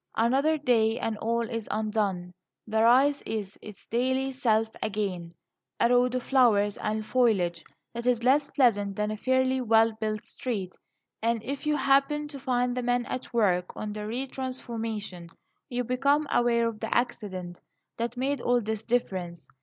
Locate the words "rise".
2.81-3.21